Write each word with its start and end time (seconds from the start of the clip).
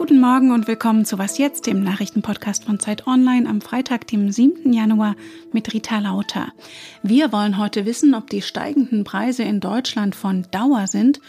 Guten 0.00 0.18
Morgen 0.18 0.50
und 0.50 0.66
willkommen 0.66 1.04
zu 1.04 1.18
Was 1.18 1.36
jetzt, 1.36 1.66
dem 1.66 1.82
Nachrichtenpodcast 1.82 2.64
von 2.64 2.80
Zeit 2.80 3.06
Online 3.06 3.46
am 3.46 3.60
Freitag, 3.60 4.06
dem 4.06 4.32
7. 4.32 4.72
Januar 4.72 5.14
mit 5.52 5.74
Rita 5.74 5.98
Lauter. 5.98 6.54
Wir 7.02 7.32
wollen 7.32 7.58
heute 7.58 7.84
wissen, 7.84 8.14
ob 8.14 8.30
die 8.30 8.40
steigenden 8.40 9.04
Preise 9.04 9.42
in 9.42 9.60
Deutschland 9.60 10.14
von 10.14 10.46
Dauer 10.52 10.86
sind 10.86 11.20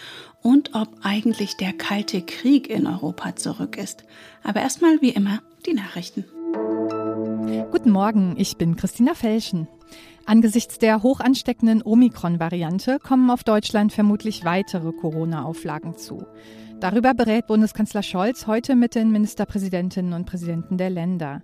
und 0.41 0.73
ob 0.73 0.87
eigentlich 1.03 1.57
der 1.57 1.73
Kalte 1.73 2.21
Krieg 2.21 2.69
in 2.69 2.87
Europa 2.87 3.35
zurück 3.35 3.77
ist. 3.77 4.05
Aber 4.41 4.61
erstmal 4.61 5.01
wie 5.01 5.09
immer 5.09 5.41
die 5.65 5.73
Nachrichten. 5.73 6.23
Guten 7.71 7.91
Morgen, 7.91 8.35
ich 8.37 8.55
bin 8.55 8.77
Christina 8.77 9.15
Felschen. 9.15 9.67
Angesichts 10.25 10.79
der 10.79 11.03
hoch 11.03 11.19
ansteckenden 11.19 11.81
Omikron-Variante 11.83 12.99
kommen 12.99 13.31
auf 13.31 13.43
Deutschland 13.43 13.91
vermutlich 13.91 14.45
weitere 14.45 14.93
Corona-Auflagen 14.93 15.97
zu. 15.97 16.25
Darüber 16.81 17.13
berät 17.13 17.45
Bundeskanzler 17.45 18.01
Scholz 18.01 18.47
heute 18.47 18.75
mit 18.75 18.95
den 18.95 19.11
Ministerpräsidentinnen 19.11 20.13
und 20.13 20.25
Präsidenten 20.25 20.79
der 20.79 20.89
Länder. 20.89 21.43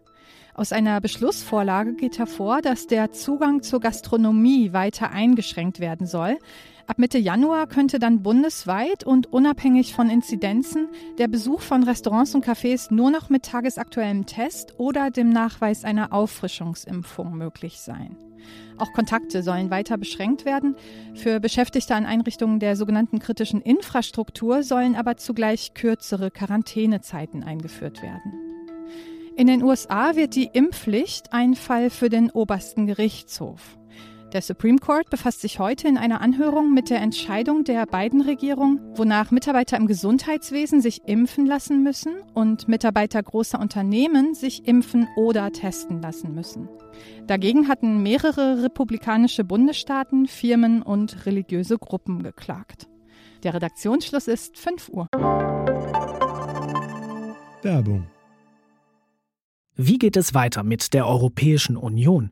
Aus 0.55 0.71
einer 0.71 0.99
Beschlussvorlage 0.99 1.93
geht 1.93 2.17
hervor, 2.17 2.63
dass 2.63 2.87
der 2.87 3.11
Zugang 3.11 3.61
zur 3.61 3.79
Gastronomie 3.79 4.73
weiter 4.73 5.11
eingeschränkt 5.11 5.79
werden 5.79 6.07
soll. 6.07 6.39
Ab 6.87 6.99
Mitte 6.99 7.17
Januar 7.17 7.67
könnte 7.67 7.99
dann 7.99 8.23
bundesweit 8.23 9.03
und 9.03 9.27
unabhängig 9.33 9.93
von 9.93 10.09
Inzidenzen 10.09 10.87
der 11.17 11.27
Besuch 11.27 11.59
von 11.59 11.83
Restaurants 11.83 12.33
und 12.33 12.45
Cafés 12.45 12.93
nur 12.93 13.11
noch 13.11 13.29
mit 13.29 13.43
tagesaktuellem 13.43 14.25
Test 14.25 14.73
oder 14.77 15.11
dem 15.11 15.29
Nachweis 15.29 15.83
einer 15.83 16.13
Auffrischungsimpfung 16.13 17.37
möglich 17.37 17.81
sein. 17.81 18.15
Auch 18.77 18.93
Kontakte 18.93 19.43
sollen 19.43 19.69
weiter 19.69 19.97
beschränkt 19.97 20.45
werden. 20.45 20.77
Für 21.13 21.41
Beschäftigte 21.41 21.93
an 21.93 22.05
Einrichtungen 22.05 22.61
der 22.61 22.77
sogenannten 22.77 23.19
kritischen 23.19 23.61
Infrastruktur 23.61 24.63
sollen 24.63 24.95
aber 24.95 25.17
zugleich 25.17 25.73
kürzere 25.73 26.31
Quarantänezeiten 26.31 27.43
eingeführt 27.43 28.01
werden. 28.01 28.31
In 29.35 29.47
den 29.47 29.61
USA 29.61 30.15
wird 30.15 30.35
die 30.35 30.49
Impfpflicht 30.53 31.33
ein 31.33 31.55
Fall 31.55 31.89
für 31.89 32.07
den 32.07 32.31
obersten 32.31 32.87
Gerichtshof. 32.87 33.77
Der 34.33 34.41
Supreme 34.41 34.77
Court 34.77 35.09
befasst 35.09 35.39
sich 35.39 35.57
heute 35.57 35.87
in 35.87 35.97
einer 35.97 36.19
Anhörung 36.19 36.73
mit 36.73 36.89
der 36.89 36.99
Entscheidung 36.99 37.63
der 37.63 37.85
beiden 37.85 38.19
Regierung, 38.19 38.81
wonach 38.93 39.31
Mitarbeiter 39.31 39.77
im 39.77 39.87
Gesundheitswesen 39.87 40.81
sich 40.81 41.07
impfen 41.07 41.45
lassen 41.45 41.81
müssen 41.81 42.21
und 42.33 42.67
Mitarbeiter 42.67 43.23
großer 43.23 43.57
Unternehmen 43.57 44.35
sich 44.35 44.67
impfen 44.67 45.07
oder 45.15 45.49
testen 45.53 46.01
lassen 46.01 46.35
müssen. 46.35 46.67
Dagegen 47.25 47.69
hatten 47.69 48.03
mehrere 48.03 48.63
republikanische 48.63 49.45
Bundesstaaten, 49.45 50.27
Firmen 50.27 50.81
und 50.81 51.25
religiöse 51.25 51.77
Gruppen 51.77 52.21
geklagt. 52.21 52.89
Der 53.43 53.53
Redaktionsschluss 53.53 54.27
ist 54.27 54.57
5 54.57 54.89
Uhr. 54.89 55.07
Werbung. 57.61 58.07
Wie 59.75 59.99
geht 59.99 60.17
es 60.17 60.33
weiter 60.33 60.63
mit 60.63 60.93
der 60.93 61.07
Europäischen 61.07 61.77
Union? 61.77 62.31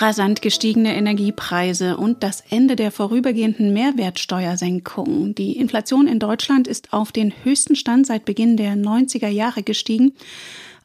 rasant 0.00 0.42
gestiegene 0.42 0.94
Energiepreise 0.94 1.96
und 1.96 2.22
das 2.22 2.42
Ende 2.50 2.76
der 2.76 2.90
vorübergehenden 2.90 3.72
Mehrwertsteuersenkung. 3.72 5.34
Die 5.34 5.56
Inflation 5.56 6.06
in 6.06 6.18
Deutschland 6.18 6.68
ist 6.68 6.92
auf 6.92 7.12
den 7.12 7.32
höchsten 7.42 7.76
Stand 7.76 8.06
seit 8.06 8.24
Beginn 8.24 8.56
der 8.56 8.74
90er 8.74 9.28
Jahre 9.28 9.62
gestiegen. 9.62 10.14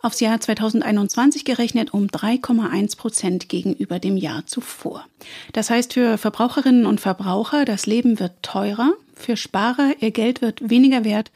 Aufs 0.01 0.19
Jahr 0.19 0.39
2021 0.39 1.45
gerechnet 1.45 1.93
um 1.93 2.07
3,1 2.07 2.97
Prozent 2.97 3.47
gegenüber 3.47 3.99
dem 3.99 4.17
Jahr 4.17 4.45
zuvor. 4.45 5.05
Das 5.53 5.69
heißt 5.69 5.93
für 5.93 6.17
Verbraucherinnen 6.17 6.85
und 6.85 6.99
Verbraucher, 6.99 7.63
das 7.63 7.85
Leben 7.85 8.19
wird 8.19 8.33
teurer, 8.41 8.91
für 9.15 9.37
Sparer, 9.37 9.93
ihr 9.99 10.11
Geld 10.11 10.41
wird 10.41 10.69
weniger 10.69 11.05
wert 11.05 11.31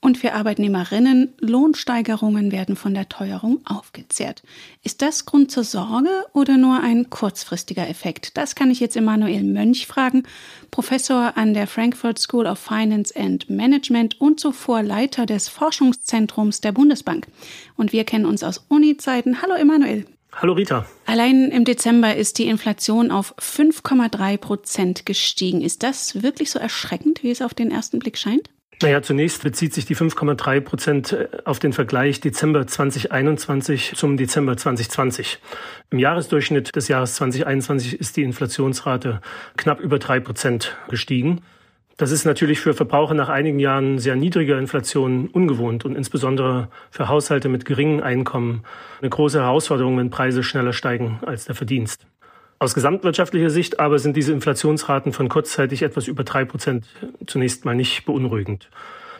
und 0.00 0.16
für 0.16 0.32
Arbeitnehmerinnen, 0.32 1.34
Lohnsteigerungen 1.40 2.52
werden 2.52 2.76
von 2.76 2.94
der 2.94 3.08
Teuerung 3.08 3.60
aufgezehrt. 3.64 4.42
Ist 4.84 5.02
das 5.02 5.26
Grund 5.26 5.50
zur 5.50 5.64
Sorge 5.64 6.08
oder 6.32 6.56
nur 6.56 6.80
ein 6.80 7.10
kurzfristiger 7.10 7.88
Effekt? 7.88 8.36
Das 8.36 8.54
kann 8.54 8.70
ich 8.70 8.78
jetzt 8.78 8.96
Emanuel 8.96 9.42
Mönch 9.42 9.86
fragen, 9.86 10.22
Professor 10.70 11.36
an 11.36 11.52
der 11.52 11.66
Frankfurt 11.66 12.18
School 12.18 12.46
of 12.46 12.58
Finance 12.58 13.14
and 13.16 13.50
Management 13.50 14.20
und 14.20 14.38
zuvor 14.38 14.82
Leiter 14.82 15.26
des 15.26 15.48
Forschungszentrums 15.48 16.60
der 16.60 16.72
Bundesbank. 16.72 17.26
Und 17.76 17.92
wir 17.92 18.04
kennen 18.04 18.26
uns 18.26 18.44
aus 18.44 18.64
Uni-Zeiten. 18.68 19.42
Hallo 19.42 19.54
Emanuel. 19.54 20.06
Hallo 20.32 20.52
Rita. 20.52 20.86
Allein 21.06 21.50
im 21.50 21.64
Dezember 21.64 22.14
ist 22.14 22.38
die 22.38 22.46
Inflation 22.46 23.10
auf 23.10 23.34
5,3 23.38 24.36
Prozent 24.36 25.06
gestiegen. 25.06 25.62
Ist 25.62 25.82
das 25.82 26.22
wirklich 26.22 26.50
so 26.50 26.60
erschreckend, 26.60 27.24
wie 27.24 27.30
es 27.30 27.42
auf 27.42 27.54
den 27.54 27.72
ersten 27.72 27.98
Blick 27.98 28.16
scheint? 28.18 28.48
Naja, 28.80 29.02
zunächst 29.02 29.42
bezieht 29.42 29.74
sich 29.74 29.86
die 29.86 29.96
5,3 29.96 30.60
Prozent 30.60 31.12
äh, 31.12 31.28
auf 31.44 31.58
den 31.58 31.72
Vergleich 31.72 32.20
Dezember 32.20 32.64
2021 32.64 33.94
zum 33.96 34.16
Dezember 34.16 34.56
2020. 34.56 35.40
Im 35.90 35.98
Jahresdurchschnitt 35.98 36.76
des 36.76 36.86
Jahres 36.86 37.14
2021 37.14 37.98
ist 37.98 38.16
die 38.16 38.22
Inflationsrate 38.22 39.20
knapp 39.56 39.80
über 39.80 39.98
drei 39.98 40.20
Prozent 40.20 40.76
gestiegen. 40.88 41.40
Das 41.96 42.12
ist 42.12 42.24
natürlich 42.24 42.60
für 42.60 42.74
Verbraucher 42.74 43.14
nach 43.14 43.28
einigen 43.28 43.58
Jahren 43.58 43.98
sehr 43.98 44.14
niedriger 44.14 44.56
Inflation 44.60 45.26
ungewohnt 45.26 45.84
und 45.84 45.96
insbesondere 45.96 46.68
für 46.92 47.08
Haushalte 47.08 47.48
mit 47.48 47.64
geringen 47.64 48.00
Einkommen 48.00 48.62
eine 49.00 49.10
große 49.10 49.40
Herausforderung, 49.40 49.98
wenn 49.98 50.10
Preise 50.10 50.44
schneller 50.44 50.72
steigen 50.72 51.18
als 51.26 51.46
der 51.46 51.56
Verdienst. 51.56 52.06
Aus 52.60 52.74
gesamtwirtschaftlicher 52.74 53.50
Sicht 53.50 53.78
aber 53.78 54.00
sind 54.00 54.16
diese 54.16 54.32
Inflationsraten 54.32 55.12
von 55.12 55.28
kurzzeitig 55.28 55.82
etwas 55.82 56.08
über 56.08 56.24
drei 56.24 56.44
Prozent 56.44 56.86
zunächst 57.26 57.64
mal 57.64 57.76
nicht 57.76 58.04
beunruhigend. 58.04 58.68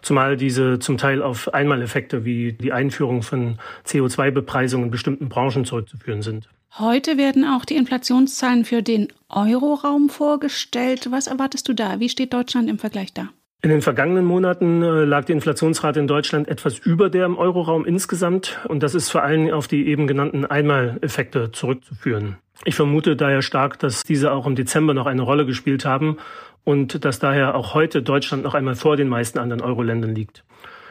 Zumal 0.02 0.36
diese 0.36 0.78
zum 0.78 0.98
Teil 0.98 1.22
auf 1.22 1.52
Einmaleffekte 1.54 2.24
wie 2.24 2.52
die 2.52 2.72
Einführung 2.72 3.22
von 3.22 3.58
CO2-Bepreisungen 3.86 4.86
in 4.86 4.90
bestimmten 4.90 5.28
Branchen 5.28 5.64
zurückzuführen 5.64 6.22
sind. 6.22 6.48
Heute 6.78 7.16
werden 7.16 7.44
auch 7.44 7.64
die 7.64 7.76
Inflationszahlen 7.76 8.64
für 8.64 8.82
den 8.82 9.08
Euroraum 9.28 10.08
vorgestellt. 10.08 11.10
Was 11.10 11.26
erwartest 11.26 11.68
du 11.68 11.74
da? 11.74 12.00
Wie 12.00 12.08
steht 12.08 12.32
Deutschland 12.32 12.68
im 12.68 12.78
Vergleich 12.78 13.12
da? 13.12 13.28
In 13.60 13.70
den 13.70 13.82
vergangenen 13.82 14.24
Monaten 14.24 14.82
äh, 14.82 15.04
lag 15.04 15.24
die 15.24 15.32
Inflationsrate 15.32 15.98
in 15.98 16.06
Deutschland 16.06 16.46
etwas 16.46 16.78
über 16.78 17.10
der 17.10 17.26
im 17.26 17.36
Euroraum 17.36 17.84
insgesamt. 17.84 18.60
Und 18.68 18.84
das 18.84 18.94
ist 18.94 19.10
vor 19.10 19.24
allem 19.24 19.50
auf 19.50 19.66
die 19.66 19.88
eben 19.88 20.06
genannten 20.06 20.46
Einmaleffekte 20.46 21.50
zurückzuführen. 21.50 22.36
Ich 22.64 22.76
vermute 22.76 23.16
daher 23.16 23.42
stark, 23.42 23.80
dass 23.80 24.04
diese 24.04 24.30
auch 24.30 24.46
im 24.46 24.54
Dezember 24.54 24.94
noch 24.94 25.06
eine 25.06 25.22
Rolle 25.22 25.44
gespielt 25.44 25.84
haben 25.84 26.18
und 26.62 27.04
dass 27.04 27.18
daher 27.18 27.56
auch 27.56 27.74
heute 27.74 28.00
Deutschland 28.02 28.44
noch 28.44 28.54
einmal 28.54 28.76
vor 28.76 28.96
den 28.96 29.08
meisten 29.08 29.40
anderen 29.40 29.62
Euro-Ländern 29.62 30.14
liegt. 30.14 30.44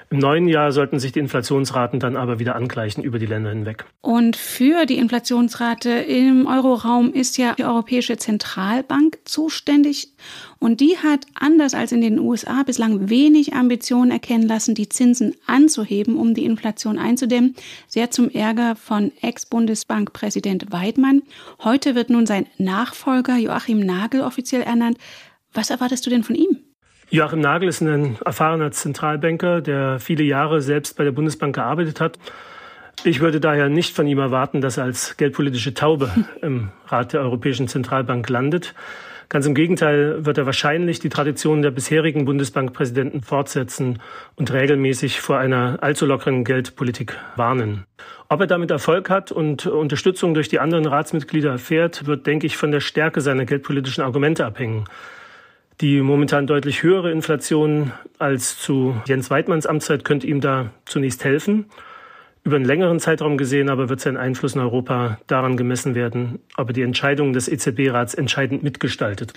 Im 0.10 0.20
neuen 0.20 0.48
Jahr 0.48 0.72
sollten 0.72 1.00
sich 1.00 1.12
die 1.12 1.20
Inflationsraten 1.20 2.00
dann 2.00 2.16
aber 2.16 2.40
wieder 2.40 2.56
angleichen 2.56 3.04
über 3.04 3.20
die 3.20 3.26
Länder 3.26 3.50
hinweg. 3.50 3.84
Und 4.00 4.38
für 4.38 4.86
die 4.86 4.98
Inflationsrate 4.98 5.90
im 5.90 6.48
Euroraum 6.48 7.14
ist 7.14 7.38
ja 7.38 7.56
die 7.56 7.66
Europäische 7.66 8.16
Zentralbank 8.16 9.20
zuständig. 9.26 10.14
Und 10.60 10.80
die 10.80 10.98
hat, 10.98 11.26
anders 11.34 11.74
als 11.74 11.92
in 11.92 12.00
den 12.00 12.20
USA, 12.20 12.64
bislang 12.64 13.10
wenig 13.10 13.54
Ambitionen 13.54 14.12
erkennen 14.12 14.48
lassen, 14.48 14.76
die 14.76 14.88
Zinsen 14.88 15.36
anzuheben, 15.46 16.16
um 16.16 16.34
die 16.34 16.46
Inflation 16.46 16.98
einzudämmen. 16.98 17.56
Sehr 17.88 18.10
zum 18.10 18.30
Ärger 18.30 18.78
von 18.78 19.12
Ex-Bundesbankpräsident 19.22 20.72
Weidmann. 20.72 21.22
Heute 21.64 21.96
wird 21.96 22.10
nun 22.10 22.26
sein 22.26 22.46
Nachfolger 22.58 23.36
Joachim 23.36 23.80
Nagel 23.80 24.22
offiziell 24.22 24.62
ernannt. 24.62 24.98
Was 25.54 25.70
erwartest 25.70 26.06
du 26.06 26.10
denn 26.10 26.24
von 26.24 26.36
ihm? 26.36 26.60
Joachim 27.10 27.40
Nagel 27.40 27.70
ist 27.70 27.82
ein 27.82 28.18
erfahrener 28.26 28.72
Zentralbanker, 28.72 29.62
der 29.62 30.00
viele 30.00 30.24
Jahre 30.24 30.62
selbst 30.62 30.98
bei 30.98 31.06
der 31.06 31.12
Bundesbank 31.12 31.56
gearbeitet 31.56 32.02
hat. 32.02 32.20
Ich 33.06 33.22
würde 33.22 33.40
daher 33.40 33.70
nicht 33.70 33.96
von 33.96 34.08
ihm 34.08 34.20
erwarten, 34.20 34.60
dass 34.60 34.78
er 34.78 34.84
als 34.84 35.16
geldpolitische 35.16 35.74
Taube 35.74 36.12
im 36.42 36.70
Rat 36.88 37.14
der 37.14 37.22
Europäischen 37.22 37.70
Zentralbank 37.70 38.28
landet. 38.28 38.74
Ganz 39.30 39.46
im 39.46 39.56
Gegenteil 39.56 40.26
wird 40.26 40.38
er 40.38 40.46
wahrscheinlich 40.46 41.00
die 41.00 41.10
Tradition 41.10 41.62
der 41.62 41.72
bisherigen 41.72 42.26
Bundesbankpräsidenten 42.26 43.22
fortsetzen 43.22 44.00
und 44.36 44.52
regelmäßig 44.52 45.22
vor 45.22 45.38
einer 45.38 45.80
allzu 45.82 46.06
lockeren 46.06 46.44
Geldpolitik 46.44 47.18
warnen. 47.38 47.86
Ob 48.28 48.42
er 48.42 48.48
damit 48.48 48.72
Erfolg 48.72 49.10
hat 49.10 49.32
und 49.32 49.66
Unterstützung 49.66 50.34
durch 50.34 50.50
die 50.50 50.60
anderen 50.60 50.86
Ratsmitglieder 50.86 51.52
erfährt, 51.52 52.06
wird, 52.06 52.26
denke 52.26 52.48
ich, 52.48 52.58
von 52.58 52.72
der 52.72 52.82
Stärke 52.82 53.22
seiner 53.22 53.46
geldpolitischen 53.46 54.04
Argumente 54.04 54.46
abhängen. 54.46 54.86
Die 55.80 56.02
momentan 56.02 56.48
deutlich 56.48 56.82
höhere 56.82 57.12
Inflation 57.12 57.92
als 58.18 58.58
zu 58.58 59.00
Jens 59.06 59.30
Weidmanns 59.30 59.68
Amtszeit 59.68 60.04
könnte 60.04 60.26
ihm 60.26 60.42
da 60.42 60.72
zunächst 60.86 61.24
helfen. 61.24 61.66
Über 62.44 62.56
einen 62.56 62.66
längeren 62.66 63.00
Zeitraum 63.00 63.38
gesehen 63.38 63.70
aber 63.70 63.88
wird 63.88 64.00
sein 64.00 64.18
Einfluss 64.18 64.56
in 64.56 64.62
Europa 64.62 65.20
daran 65.28 65.56
gemessen 65.56 65.94
werden, 65.94 66.40
ob 66.56 66.70
er 66.70 66.74
die 66.74 66.82
Entscheidungen 66.82 67.34
des 67.34 67.48
EZB-Rats 67.48 68.16
entscheidend 68.16 68.64
mitgestaltet. 68.64 69.34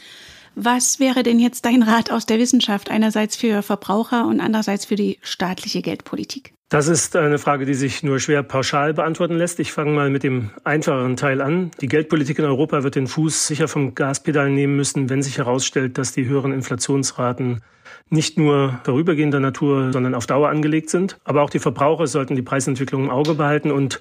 Was 0.55 1.01
wäre 1.01 1.23
denn 1.23 1.39
jetzt 1.39 1.65
dein 1.65 1.83
Rat 1.83 2.11
aus 2.11 2.27
der 2.27 2.39
Wissenschaft, 2.39 2.91
einerseits 2.91 3.37
für 3.37 3.63
Verbraucher 3.63 4.27
und 4.27 4.41
andererseits 4.41 4.85
für 4.85 4.97
die 4.97 5.19
staatliche 5.23 5.83
Geldpolitik? 5.83 6.55
Das 6.69 6.87
ist 6.87 7.17
eine 7.17 7.39
Frage, 7.39 7.67
die 7.67 7.75
sich 7.75 8.05
nur 8.05 8.21
schwer 8.21 8.45
pauschal 8.45 8.95
beantworten 8.95 9.37
lässt. 9.37 9.59
Ich 9.59 9.73
fange 9.73 9.91
mal 9.91 10.09
mit 10.09 10.23
dem 10.23 10.51
einfacheren 10.63 11.17
Teil 11.17 11.41
an. 11.41 11.73
Die 11.81 11.89
Geldpolitik 11.89 12.39
in 12.39 12.45
Europa 12.45 12.85
wird 12.85 12.95
den 12.95 13.09
Fuß 13.09 13.49
sicher 13.49 13.67
vom 13.67 13.97
Gaspedal 13.97 14.51
nehmen 14.51 14.77
müssen, 14.77 15.11
wenn 15.11 15.21
sich 15.21 15.39
herausstellt, 15.39 15.99
dass 15.99 16.13
die 16.13 16.27
höheren 16.27 16.53
Inflationsraten 16.53 17.61
nicht 18.09 18.39
nur 18.39 18.79
vorübergehender 18.85 19.41
Natur, 19.41 19.93
sondern 19.93 20.15
auf 20.15 20.27
Dauer 20.27 20.49
angelegt 20.49 20.91
sind. 20.91 21.19
Aber 21.25 21.43
auch 21.43 21.51
die 21.51 21.59
Verbraucher 21.59 22.07
sollten 22.07 22.37
die 22.37 22.43
Preisentwicklung 22.43 23.05
im 23.05 23.11
Auge 23.11 23.35
behalten 23.35 23.73
und, 23.73 24.01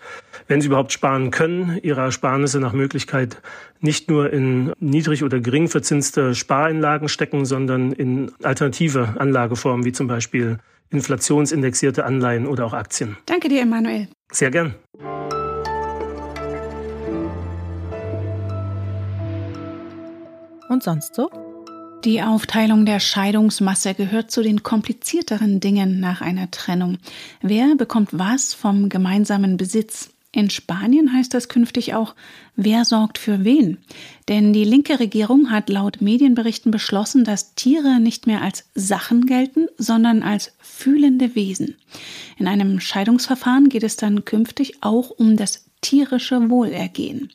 wenn 0.50 0.62
sie 0.62 0.68
überhaupt 0.68 0.92
sparen 0.92 1.32
können, 1.32 1.80
ihre 1.84 2.02
Ersparnisse 2.02 2.60
nach 2.60 2.74
Möglichkeit 2.74 3.38
nicht 3.80 4.10
nur 4.10 4.34
in 4.34 4.74
niedrig 4.80 5.24
oder 5.24 5.40
gering 5.40 5.70
verzinste 5.70 6.36
Spareinlagen 6.36 7.08
stecken, 7.08 7.46
sondern 7.46 7.92
in 7.92 8.32
alternative 8.44 9.16
Anlageformen 9.20 9.86
wie 9.86 9.92
zum 9.92 10.08
Beispiel 10.08 10.58
inflationsindexierte 10.90 12.04
Anleihen 12.04 12.48
oder 12.48 12.66
auch 12.66 12.74
Aktien. 12.74 13.16
Danke 13.28 13.48
dir, 13.48 13.62
Emanuel. 13.62 14.08
Sehr 14.32 14.50
gern. 14.50 14.74
Und 20.68 20.84
sonst 20.84 21.14
so? 21.14 21.30
Die 22.06 22.24
Aufteilung 22.24 22.86
der 22.86 23.00
Scheidungsmasse 23.00 23.94
gehört 23.94 24.32
zu 24.32 24.42
den 24.42 24.64
komplizierteren 24.64 25.60
Dingen 25.60 26.00
nach 26.00 26.22
einer 26.22 26.50
Trennung. 26.50 26.98
Wer 27.42 27.76
bekommt 27.76 28.10
was 28.14 28.54
vom 28.56 28.90
gemeinsamen 28.90 29.58
Besitz? 29.58 30.10
In 30.32 30.52
Spanien 30.52 31.12
heißt 31.12 31.34
das 31.34 31.50
künftig 31.50 31.96
auch, 31.96 32.14
wer 32.56 32.86
sorgt 32.86 33.18
für 33.18 33.44
wen? 33.44 33.80
Denn 34.28 34.54
die 34.54 34.64
linke 34.64 35.00
Regierung 35.00 35.50
hat 35.50 35.70
laut 35.70 36.02
Medienberichten 36.02 36.72
beschlossen, 36.72 37.24
dass 37.24 37.56
Tiere 37.56 38.00
nicht 38.00 38.28
mehr 38.28 38.44
als 38.44 38.70
Sachen 38.76 39.26
gelten, 39.26 39.68
sondern 39.78 40.22
als 40.22 40.54
fühlende 40.60 41.34
Wesen. 41.34 41.78
In 42.38 42.48
einem 42.48 42.80
Scheidungsverfahren 42.80 43.70
geht 43.70 43.84
es 43.84 43.96
dann 43.96 44.24
künftig 44.24 44.84
auch 44.84 45.10
um 45.10 45.36
das 45.36 45.66
tierische 45.82 46.50
Wohlergehen. 46.52 47.32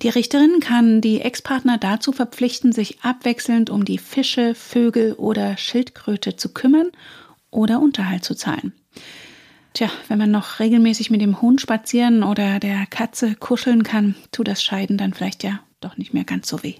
Die 0.00 0.08
Richterin 0.08 0.58
kann 0.58 1.00
die 1.00 1.20
Ex-Partner 1.20 1.78
dazu 1.78 2.10
verpflichten, 2.10 2.72
sich 2.72 3.00
abwechselnd 3.02 3.70
um 3.70 3.84
die 3.84 3.98
Fische, 3.98 4.56
Vögel 4.56 5.12
oder 5.12 5.56
Schildkröte 5.56 6.34
zu 6.34 6.52
kümmern 6.52 6.90
oder 7.50 7.80
Unterhalt 7.80 8.24
zu 8.24 8.34
zahlen. 8.34 8.72
Tja, 9.74 9.88
wenn 10.08 10.18
man 10.18 10.30
noch 10.30 10.60
regelmäßig 10.60 11.10
mit 11.10 11.22
dem 11.22 11.40
Hund 11.40 11.60
spazieren 11.60 12.22
oder 12.22 12.58
der 12.58 12.84
Katze 12.86 13.34
kuscheln 13.34 13.82
kann, 13.82 14.14
tut 14.30 14.48
das 14.48 14.62
Scheiden 14.62 14.98
dann 14.98 15.14
vielleicht 15.14 15.42
ja 15.44 15.60
doch 15.80 15.96
nicht 15.96 16.12
mehr 16.12 16.24
ganz 16.24 16.48
so 16.48 16.62
weh. 16.62 16.74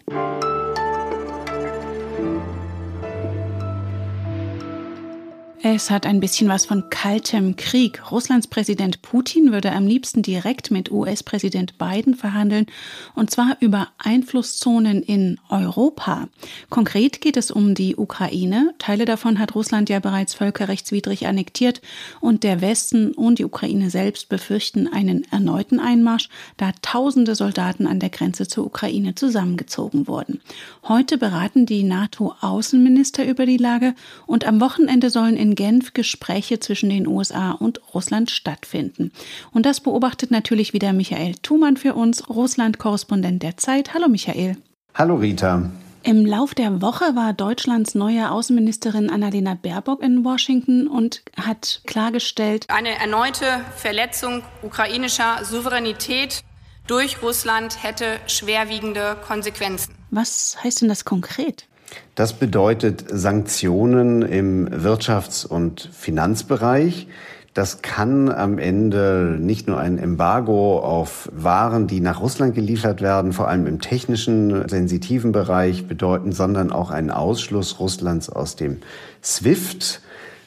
Es 5.64 5.92
hat 5.92 6.06
ein 6.06 6.18
bisschen 6.18 6.48
was 6.48 6.66
von 6.66 6.90
kaltem 6.90 7.54
Krieg. 7.54 8.10
Russlands 8.10 8.48
Präsident 8.48 9.00
Putin 9.00 9.52
würde 9.52 9.70
am 9.70 9.86
liebsten 9.86 10.20
direkt 10.20 10.72
mit 10.72 10.90
US-Präsident 10.90 11.78
Biden 11.78 12.16
verhandeln, 12.16 12.66
und 13.14 13.30
zwar 13.30 13.58
über 13.60 13.86
Einflusszonen 13.96 15.04
in 15.04 15.38
Europa. 15.48 16.26
Konkret 16.68 17.20
geht 17.20 17.36
es 17.36 17.52
um 17.52 17.76
die 17.76 17.94
Ukraine. 17.94 18.74
Teile 18.78 19.04
davon 19.04 19.38
hat 19.38 19.54
Russland 19.54 19.88
ja 19.88 20.00
bereits 20.00 20.34
völkerrechtswidrig 20.34 21.28
annektiert, 21.28 21.80
und 22.20 22.42
der 22.42 22.60
Westen 22.60 23.12
und 23.12 23.38
die 23.38 23.44
Ukraine 23.44 23.88
selbst 23.88 24.28
befürchten 24.28 24.92
einen 24.92 25.30
erneuten 25.30 25.78
Einmarsch, 25.78 26.28
da 26.56 26.72
tausende 26.82 27.36
Soldaten 27.36 27.86
an 27.86 28.00
der 28.00 28.10
Grenze 28.10 28.48
zur 28.48 28.66
Ukraine 28.66 29.14
zusammengezogen 29.14 30.08
wurden. 30.08 30.40
Heute 30.88 31.18
beraten 31.18 31.66
die 31.66 31.84
NATO-Außenminister 31.84 33.24
über 33.24 33.46
die 33.46 33.58
Lage, 33.58 33.94
und 34.26 34.44
am 34.44 34.60
Wochenende 34.60 35.08
sollen 35.08 35.36
in 35.36 35.51
Genf 35.54 35.94
Gespräche 35.94 36.60
zwischen 36.60 36.90
den 36.90 37.06
USA 37.06 37.52
und 37.52 37.80
Russland 37.94 38.30
stattfinden. 38.30 39.12
Und 39.52 39.66
das 39.66 39.80
beobachtet 39.80 40.30
natürlich 40.30 40.72
wieder 40.72 40.92
Michael 40.92 41.34
Thumann 41.42 41.76
für 41.76 41.94
uns, 41.94 42.28
Russland-Korrespondent 42.28 43.42
der 43.42 43.56
Zeit. 43.56 43.94
Hallo 43.94 44.08
Michael. 44.08 44.56
Hallo 44.94 45.16
Rita. 45.16 45.70
Im 46.04 46.26
Lauf 46.26 46.54
der 46.54 46.82
Woche 46.82 47.14
war 47.14 47.32
Deutschlands 47.32 47.94
neue 47.94 48.30
Außenministerin 48.32 49.08
Annalena 49.08 49.54
Baerbock 49.54 50.02
in 50.02 50.24
Washington 50.24 50.88
und 50.88 51.22
hat 51.40 51.82
klargestellt, 51.86 52.66
eine 52.68 52.96
erneute 52.96 53.60
Verletzung 53.76 54.42
ukrainischer 54.62 55.44
Souveränität 55.44 56.42
durch 56.88 57.22
Russland 57.22 57.84
hätte 57.84 58.18
schwerwiegende 58.26 59.16
Konsequenzen. 59.26 59.94
Was 60.10 60.56
heißt 60.62 60.82
denn 60.82 60.88
das 60.88 61.04
konkret? 61.04 61.68
Das 62.14 62.34
bedeutet 62.34 63.04
Sanktionen 63.08 64.22
im 64.22 64.68
Wirtschafts- 64.68 65.46
und 65.46 65.88
Finanzbereich. 65.92 67.08
Das 67.54 67.82
kann 67.82 68.30
am 68.30 68.58
Ende 68.58 69.36
nicht 69.38 69.68
nur 69.68 69.78
ein 69.78 69.98
Embargo 69.98 70.78
auf 70.78 71.28
Waren, 71.34 71.86
die 71.86 72.00
nach 72.00 72.20
Russland 72.20 72.54
geliefert 72.54 73.02
werden, 73.02 73.34
vor 73.34 73.48
allem 73.48 73.66
im 73.66 73.80
technischen, 73.80 74.66
sensitiven 74.68 75.32
Bereich 75.32 75.86
bedeuten, 75.86 76.32
sondern 76.32 76.72
auch 76.72 76.90
einen 76.90 77.10
Ausschluss 77.10 77.78
Russlands 77.78 78.30
aus 78.30 78.56
dem 78.56 78.78
SWIFT. 79.22 80.00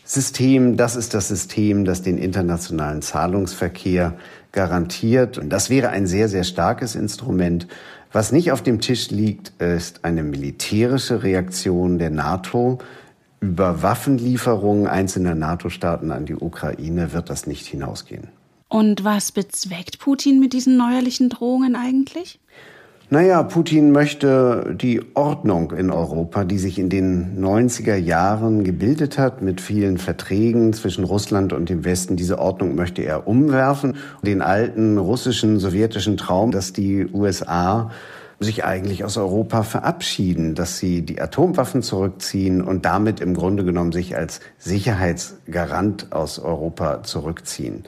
System, 0.04 0.78
das 0.78 0.96
ist 0.96 1.16
das 1.16 1.28
System, 1.28 1.84
das 1.84 2.04
den 2.04 2.20
internationalen 2.20 3.02
Zahlungsverkehr 3.02 4.14
garantiert. 4.52 5.38
Und 5.38 5.50
das 5.50 5.70
wäre 5.70 5.90
ein 5.90 6.08
sehr, 6.08 6.30
sehr 6.30 6.44
starkes 6.44 6.96
Instrument. 6.96 7.68
Was 8.16 8.32
nicht 8.32 8.54
auf 8.54 8.64
dem 8.64 8.80
Tisch 8.80 9.12
liegt, 9.12 9.62
ist 9.62 10.06
eine 10.06 10.24
militärische 10.24 11.22
Reaktion 11.22 12.00
der 12.00 12.12
NATO. 12.12 12.78
Über 13.42 13.84
Waffenlieferungen 13.84 14.88
einzelner 14.88 15.36
NATO-Staaten 15.36 16.14
an 16.14 16.26
die 16.26 16.36
Ukraine 16.36 17.12
wird 17.12 17.30
das 17.30 17.46
nicht 17.46 17.66
hinausgehen. 17.66 18.30
Und 18.70 19.04
was 19.04 19.34
bezweckt 19.34 20.00
Putin 20.00 20.40
mit 20.40 20.54
diesen 20.54 20.78
neuerlichen 20.78 21.28
Drohungen 21.28 21.76
eigentlich? 21.76 22.40
Naja, 23.12 23.44
Putin 23.44 23.92
möchte 23.92 24.76
die 24.76 25.00
Ordnung 25.14 25.72
in 25.72 25.92
Europa, 25.92 26.44
die 26.44 26.58
sich 26.58 26.80
in 26.80 26.90
den 26.90 27.40
90er 27.40 27.96
Jahren 27.96 28.64
gebildet 28.64 29.20
hat, 29.20 29.44
mit 29.44 29.62
vielen 29.62 30.00
Verträgen 30.00 30.74
zwischen 30.74 31.04
Russland 31.04 31.54
und 31.54 31.70
dem 31.70 31.86
Westen, 31.86 32.16
diese 32.16 32.40
Ordnung 32.40 32.74
möchte 32.74 33.04
er 33.04 33.28
umwerfen. 33.28 33.98
Den 34.24 34.42
alten 34.42 34.98
russischen, 34.98 35.60
sowjetischen 35.60 36.18
Traum, 36.18 36.50
dass 36.50 36.74
die 36.74 37.06
USA 37.14 37.92
sich 38.40 38.66
eigentlich 38.66 39.06
aus 39.06 39.18
Europa 39.18 39.62
verabschieden, 39.62 40.56
dass 40.56 40.80
sie 40.80 41.04
die 41.04 41.22
Atomwaffen 41.22 41.84
zurückziehen 41.84 42.62
und 42.62 42.86
damit 42.86 43.20
im 43.20 43.36
Grunde 43.36 43.64
genommen 43.64 43.92
sich 43.92 44.18
als 44.18 44.42
Sicherheitsgarant 44.58 46.12
aus 46.12 46.40
Europa 46.40 47.04
zurückziehen. 47.04 47.84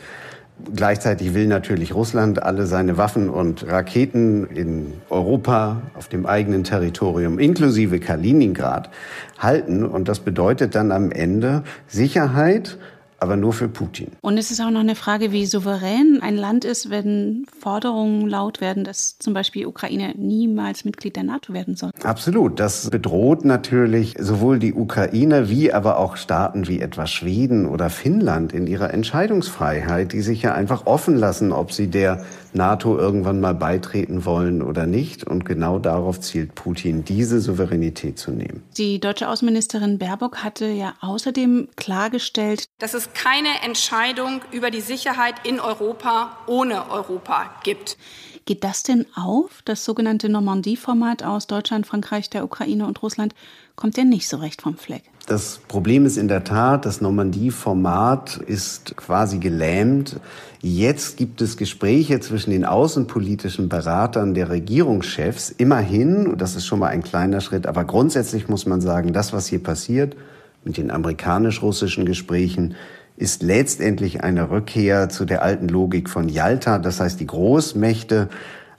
Gleichzeitig 0.76 1.36
will 1.36 1.46
natürlich 1.48 1.94
Russland 1.94 2.42
alle 2.42 2.66
seine 2.66 2.98
Waffen 2.98 3.30
und 3.30 3.68
Raketen 3.68 4.48
in 4.48 4.94
Europa 5.10 5.84
auf 5.94 6.08
dem 6.08 6.26
eigenen 6.26 6.64
Territorium 6.64 7.38
inklusive 7.38 8.00
Kaliningrad 8.00 8.90
halten. 9.38 9.86
Und 9.86 10.08
das 10.08 10.20
bedeutet 10.20 10.74
dann 10.74 10.92
am 10.92 11.12
Ende 11.12 11.64
Sicherheit 11.88 12.80
aber 13.20 13.36
nur 13.36 13.54
für 13.54 13.68
Putin. 13.68 14.12
Und 14.22 14.38
es 14.38 14.52
ist 14.52 14.62
auch 14.62 14.70
noch 14.70 14.82
eine 14.82 14.96
Frage, 14.96 15.32
wie 15.32 15.46
souverän 15.46 16.20
ein 16.22 16.38
Land 16.38 16.66
ist, 16.66 16.90
wenn 16.90 17.46
Forderungen 17.60 18.28
laut 18.28 18.62
werden, 18.62 18.84
dass 18.84 19.18
zum 19.20 19.34
Beispiel 19.34 19.66
Ukraine 19.66 20.14
niemals 20.18 20.86
Mitglied 20.86 21.16
der 21.16 21.24
NATO 21.24 21.54
werden 21.54 21.76
soll. 21.76 21.92
Absolut. 22.04 22.60
Das 22.60 22.90
bedroht 22.90 23.46
natürlich 23.46 24.16
sowohl 24.20 24.60
die 24.60 24.74
Ukraine 24.74 25.50
wie 25.50 25.74
aber 25.74 25.98
auch 25.98 26.18
Staaten 26.18 26.68
wie 26.68 26.80
etwa 26.80 27.08
Schweden 27.08 27.66
oder 27.66 27.90
Finnland 27.90 28.54
in 28.54 28.68
ihrer 28.68 28.94
Entscheidungsfreiheit, 28.94 30.14
die 30.14 30.22
sich 30.22 30.42
ja 30.42 30.54
einfach 30.54 30.86
offen 30.86 31.16
lassen, 31.16 31.52
ob 31.52 31.72
sie 31.72 31.88
der 31.88 32.26
NATO 32.54 32.98
irgendwann 32.98 33.40
mal 33.40 33.54
beitreten 33.54 34.26
wollen 34.26 34.62
oder 34.62 34.86
nicht. 34.88 35.26
Und 35.26 35.46
genau 35.46 35.80
darauf 35.80 36.20
zielt 36.20 36.56
Putin, 36.56 37.06
diese 37.06 37.40
Souveränität 37.40 38.18
zu 38.20 38.32
nehmen. 38.32 38.64
Die 38.78 39.00
deutsche 39.00 39.30
Außenministerin 39.30 39.98
Baerbock 39.98 40.44
hatte 40.44 40.68
ja 40.68 40.94
außerdem 41.02 41.70
klargestellt, 41.76 42.66
dass 42.80 42.94
es 42.94 43.07
keine 43.14 43.62
Entscheidung 43.64 44.42
über 44.52 44.72
die 44.72 44.82
Sicherheit 44.82 45.36
in 45.44 45.60
Europa 45.60 46.38
ohne 46.48 46.90
Europa 46.92 47.50
gibt. 47.64 47.98
Geht 48.46 48.64
das 48.64 48.82
denn 48.84 49.06
auf? 49.14 49.62
Das 49.66 49.84
sogenannte 49.84 50.30
Normandie-Format 50.30 51.22
aus 51.22 51.48
Deutschland, 51.48 51.86
Frankreich, 51.86 52.30
der 52.30 52.46
Ukraine 52.46 52.88
und 52.88 53.02
Russland 53.04 53.36
kommt 53.76 53.98
ja 53.98 54.06
nicht 54.06 54.30
so 54.30 54.38
recht 54.38 54.62
vom 54.62 54.78
Fleck. 54.78 55.04
Das 55.28 55.60
Problem 55.68 56.06
ist 56.06 56.16
in 56.16 56.30
der 56.30 56.46
Tat, 56.46 56.86
das 56.86 57.02
Normandie-Format 57.02 58.38
ist 58.38 58.96
quasi 58.96 59.40
gelähmt. 59.40 60.22
Jetzt 60.62 61.18
gibt 61.18 61.42
es 61.42 61.58
Gespräche 61.58 62.22
zwischen 62.22 62.52
den 62.52 62.64
außenpolitischen 62.64 63.68
Beratern 63.68 64.34
der 64.34 64.50
Regierungschefs. 64.50 65.50
Immerhin, 65.50 66.38
das 66.38 66.56
ist 66.56 66.66
schon 66.66 66.80
mal 66.80 66.88
ein 66.88 67.04
kleiner 67.04 67.42
Schritt, 67.42 67.68
aber 67.68 67.84
grundsätzlich 67.84 68.48
muss 68.48 68.66
man 68.66 68.80
sagen, 68.80 69.12
das, 69.12 69.34
was 69.34 69.48
hier 69.48 69.62
passiert 69.62 70.16
mit 70.64 70.78
den 70.78 70.90
amerikanisch-russischen 70.90 72.06
Gesprächen, 72.06 72.76
ist 73.18 73.42
letztendlich 73.42 74.24
eine 74.24 74.52
Rückkehr 74.52 75.10
zu 75.10 75.26
der 75.26 75.42
alten 75.42 75.68
Logik 75.68 76.10
von 76.10 76.30
Yalta. 76.30 76.78
Das 76.78 77.00
heißt, 77.00 77.20
die 77.20 77.28
Großmächte 77.28 78.30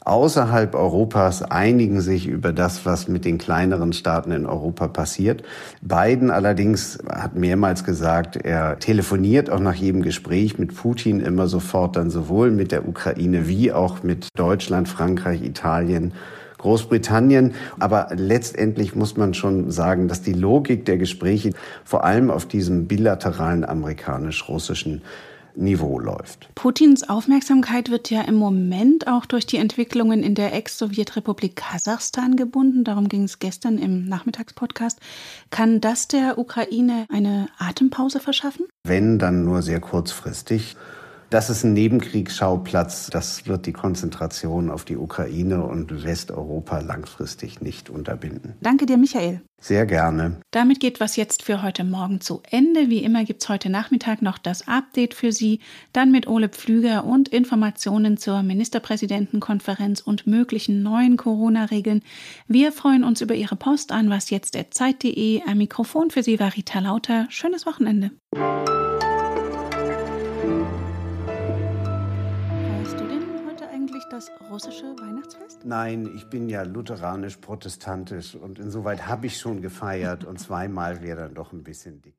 außerhalb 0.04 0.74
Europas 0.74 1.42
einigen 1.42 2.00
sich 2.00 2.26
über 2.26 2.52
das, 2.52 2.86
was 2.86 3.08
mit 3.08 3.24
den 3.24 3.36
kleineren 3.36 3.92
Staaten 3.92 4.32
in 4.32 4.46
Europa 4.46 4.88
passiert. 4.88 5.42
Biden 5.82 6.30
allerdings 6.30 6.98
hat 7.06 7.34
mehrmals 7.34 7.84
gesagt, 7.84 8.36
er 8.36 8.78
telefoniert 8.78 9.50
auch 9.50 9.60
nach 9.60 9.74
jedem 9.74 10.02
Gespräch 10.02 10.58
mit 10.58 10.74
Putin 10.74 11.20
immer 11.20 11.46
sofort 11.48 11.96
dann 11.96 12.08
sowohl 12.08 12.50
mit 12.50 12.72
der 12.72 12.88
Ukraine 12.88 13.48
wie 13.48 13.72
auch 13.72 14.02
mit 14.02 14.28
Deutschland, 14.36 14.88
Frankreich, 14.88 15.42
Italien. 15.42 16.12
Großbritannien. 16.58 17.54
Aber 17.78 18.08
letztendlich 18.14 18.94
muss 18.94 19.16
man 19.16 19.34
schon 19.34 19.70
sagen, 19.70 20.08
dass 20.08 20.22
die 20.22 20.32
Logik 20.32 20.84
der 20.84 20.98
Gespräche 20.98 21.52
vor 21.84 22.04
allem 22.04 22.30
auf 22.30 22.46
diesem 22.46 22.86
bilateralen 22.86 23.64
amerikanisch-russischen 23.64 25.02
Niveau 25.58 25.98
läuft. 25.98 26.48
Putins 26.54 27.08
Aufmerksamkeit 27.08 27.90
wird 27.90 28.10
ja 28.10 28.22
im 28.22 28.36
Moment 28.36 29.08
auch 29.08 29.26
durch 29.26 29.44
die 29.44 29.56
Entwicklungen 29.56 30.22
in 30.22 30.34
der 30.34 30.54
Ex-Sowjetrepublik 30.54 31.56
Kasachstan 31.56 32.36
gebunden. 32.36 32.84
Darum 32.84 33.08
ging 33.08 33.24
es 33.24 33.38
gestern 33.38 33.78
im 33.78 34.04
Nachmittagspodcast. 34.04 35.00
Kann 35.50 35.80
das 35.80 36.06
der 36.06 36.38
Ukraine 36.38 37.06
eine 37.10 37.48
Atempause 37.58 38.20
verschaffen? 38.20 38.66
Wenn, 38.84 39.18
dann 39.18 39.44
nur 39.44 39.62
sehr 39.62 39.80
kurzfristig. 39.80 40.76
Das 41.30 41.50
ist 41.50 41.62
ein 41.62 41.74
Nebenkriegsschauplatz. 41.74 43.10
Das 43.10 43.46
wird 43.46 43.66
die 43.66 43.72
Konzentration 43.72 44.70
auf 44.70 44.84
die 44.84 44.96
Ukraine 44.96 45.62
und 45.62 46.04
Westeuropa 46.04 46.80
langfristig 46.80 47.60
nicht 47.60 47.90
unterbinden. 47.90 48.54
Danke 48.62 48.86
dir, 48.86 48.96
Michael. 48.96 49.42
Sehr 49.60 49.86
gerne. 49.86 50.40
Damit 50.52 50.80
geht 50.80 51.00
was 51.00 51.16
jetzt 51.16 51.42
für 51.42 51.62
heute 51.62 51.84
Morgen 51.84 52.20
zu 52.20 52.42
Ende. 52.48 52.88
Wie 52.88 53.02
immer 53.02 53.24
gibt 53.24 53.42
es 53.42 53.48
heute 53.48 53.68
Nachmittag 53.68 54.22
noch 54.22 54.38
das 54.38 54.68
Update 54.68 55.14
für 55.14 55.32
Sie, 55.32 55.60
dann 55.92 56.12
mit 56.12 56.28
Ole 56.28 56.48
Pflüger 56.48 57.04
und 57.04 57.28
Informationen 57.28 58.16
zur 58.16 58.42
Ministerpräsidentenkonferenz 58.42 60.00
und 60.00 60.26
möglichen 60.26 60.82
neuen 60.82 61.16
Corona-Regeln. 61.16 62.02
Wir 62.46 62.72
freuen 62.72 63.04
uns 63.04 63.20
über 63.20 63.34
Ihre 63.34 63.56
Post 63.56 63.92
an 63.92 64.08
wasjetzt.zeit.de. 64.08 65.42
Am 65.46 65.58
Mikrofon 65.58 66.10
für 66.10 66.22
Sie 66.22 66.38
war 66.38 66.54
Rita 66.54 66.78
Lauter. 66.78 67.26
Schönes 67.28 67.66
Wochenende. 67.66 68.12
Das 74.18 74.32
russische 74.50 74.96
Weihnachtsfest? 74.98 75.64
Nein, 75.64 76.10
ich 76.16 76.26
bin 76.26 76.48
ja 76.48 76.62
lutheranisch-protestantisch 76.62 78.34
und 78.34 78.58
insoweit 78.58 79.06
habe 79.06 79.26
ich 79.26 79.38
schon 79.38 79.62
gefeiert 79.62 80.24
und 80.24 80.40
zweimal 80.40 81.02
wäre 81.02 81.22
dann 81.22 81.34
doch 81.34 81.52
ein 81.52 81.62
bisschen 81.62 82.02
dick. 82.02 82.16